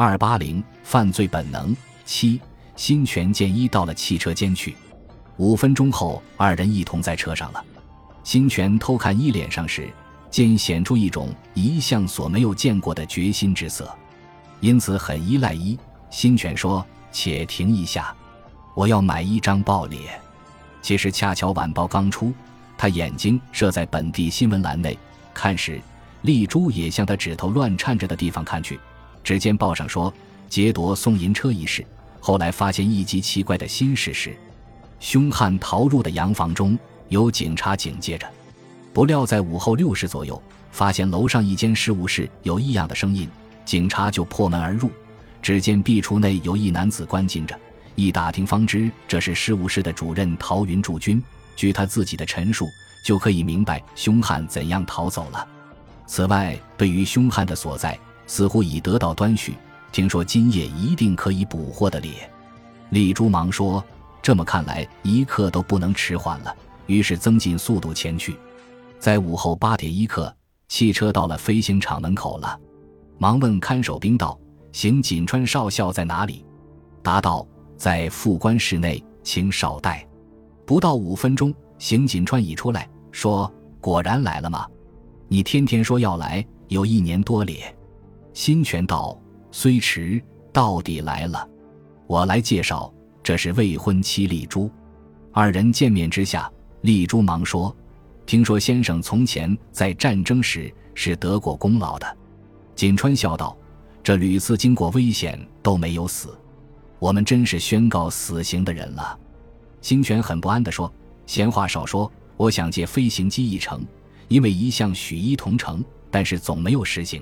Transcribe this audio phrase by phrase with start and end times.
[0.00, 2.40] 二八零犯罪本能七
[2.76, 4.76] 新泉见一到了汽车间去，
[5.38, 7.64] 五分钟后，二人一同在车上了。
[8.22, 9.90] 新泉偷看一脸上时，
[10.30, 13.92] 见显出一种一向所没有见过的决心之色，
[14.60, 15.76] 因此很依赖一。
[16.10, 18.14] 新泉说：“且停一下，
[18.74, 19.98] 我要买一张报列。”
[20.80, 22.32] 其实恰巧晚报刚出，
[22.76, 24.96] 他眼睛射在本地新闻栏内，
[25.34, 25.80] 看时，
[26.22, 28.78] 丽珠也向他指头乱颤着的地方看去。
[29.22, 30.12] 只见报上说
[30.48, 31.84] 劫夺送银车一事，
[32.20, 34.36] 后来发现一极奇怪的新事实：
[35.00, 38.28] 凶悍逃入的洋房中有警察警戒着。
[38.92, 40.40] 不料在午后六时左右，
[40.72, 43.28] 发现楼上一间事务室有异样的声音，
[43.64, 44.90] 警察就破门而入。
[45.40, 47.58] 只见壁橱内有一男子关禁着，
[47.94, 51.22] 一打听方知这是事务室的主任陶云驻军。
[51.54, 52.66] 据他自己的陈述，
[53.04, 55.46] 就可以明白凶悍怎样逃走了。
[56.06, 57.98] 此外，对于凶悍的所在。
[58.28, 59.56] 似乎已得到端绪，
[59.90, 62.30] 听说今夜一定可以捕获的猎。
[62.90, 63.84] 丽珠忙说
[64.22, 66.54] ：“这么看来，一刻都不能迟缓了。”
[66.86, 68.36] 于是增进速度前去。
[68.98, 70.34] 在午后八点一刻，
[70.68, 72.58] 汽车到了飞行场门口了。
[73.18, 74.38] 忙问看守兵道
[74.72, 76.44] ：“邢锦川少校在哪里？”
[77.02, 80.06] 答道：“在副官室内，请少待。”
[80.64, 84.66] 不到五分钟，邢锦川已出来，说：“果然来了吗？
[85.28, 87.74] 你天天说要来，有一年多咧。”
[88.38, 90.22] 新泉道虽迟，
[90.52, 91.44] 到底来了。
[92.06, 94.70] 我来介绍，这是未婚妻丽珠。
[95.32, 96.48] 二人见面之下，
[96.82, 97.76] 丽珠忙说
[98.26, 102.16] ：“听说先生从前在战争时是得过功劳的。”
[102.76, 103.58] 锦川笑道
[104.04, 106.28] ：“这屡次经过危险都没有死，
[107.00, 109.18] 我们真是宣告死刑的人了。”
[109.82, 110.88] 新泉很不安地说
[111.26, 113.84] ：“闲话少说，我想借飞行机一程，
[114.28, 117.20] 因为一向许一同乘，但是总没有实行。”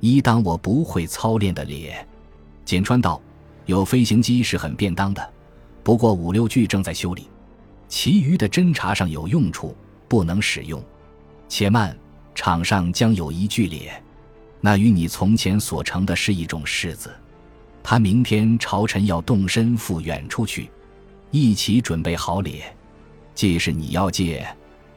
[0.00, 2.06] 一当我不会操练的咧，
[2.64, 3.20] 简川道
[3.66, 5.30] ：“有飞行机是很便当的，
[5.82, 7.28] 不过五六具正在修理，
[7.86, 9.76] 其余的侦察上有用处，
[10.08, 10.82] 不能使用。
[11.48, 11.94] 且慢，
[12.34, 14.02] 场上将有一具咧，
[14.62, 17.10] 那与你从前所乘的是一种式子。
[17.82, 20.70] 他明天朝臣要动身赴远处去，
[21.30, 22.74] 一起准备好咧。
[23.34, 24.46] 既是你要借，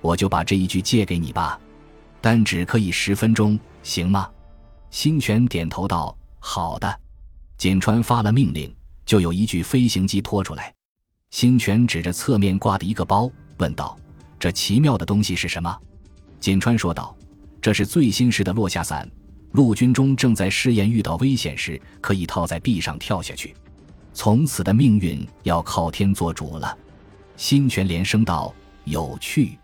[0.00, 1.58] 我就把这一具借给你吧，
[2.20, 4.28] 但只可以十分钟，行吗？”
[4.92, 7.00] 新泉点头道：“好的。”
[7.56, 8.72] 锦川发了命令，
[9.06, 10.72] 就有一具飞行机拖出来。
[11.30, 13.98] 新泉指着侧面挂的一个包，问道
[14.38, 15.74] ：“这奇妙的东西是什么？”
[16.38, 17.16] 锦川说道
[17.62, 19.10] ：“这是最新式的落下伞，
[19.52, 23.56] 陆军中正在试验，遇到危险时可以套在壁上跳下去。
[24.12, 26.76] 从此的命运要靠天做主了。”
[27.38, 28.54] 新泉连声道
[28.84, 29.58] ：“有趣。”